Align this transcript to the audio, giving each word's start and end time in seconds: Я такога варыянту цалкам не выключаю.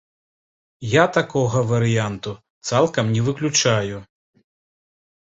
Я 0.93 1.01
такога 1.17 1.61
варыянту 1.71 2.33
цалкам 2.71 3.13
не 3.19 3.27
выключаю. 3.29 3.97